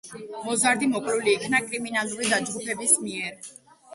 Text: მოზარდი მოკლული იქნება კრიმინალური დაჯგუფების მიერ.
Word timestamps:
მოზარდი 0.45 0.87
მოკლული 0.93 1.33
იქნება 1.33 1.59
კრიმინალური 1.67 2.31
დაჯგუფების 2.31 2.95
მიერ. 3.03 3.39